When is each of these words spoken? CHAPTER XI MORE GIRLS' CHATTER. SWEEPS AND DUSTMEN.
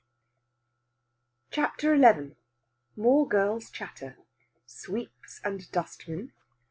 CHAPTER 1.51 1.95
XI 1.95 2.35
MORE 2.95 3.27
GIRLS' 3.29 3.69
CHATTER. 3.69 4.17
SWEEPS 4.65 5.41
AND 5.43 5.71
DUSTMEN. 5.71 6.33